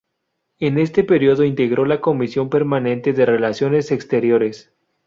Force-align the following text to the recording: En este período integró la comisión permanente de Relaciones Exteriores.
En 0.57 0.79
este 0.79 1.03
período 1.03 1.43
integró 1.43 1.85
la 1.85 2.01
comisión 2.01 2.49
permanente 2.49 3.13
de 3.13 3.23
Relaciones 3.23 3.91
Exteriores. 3.91 4.73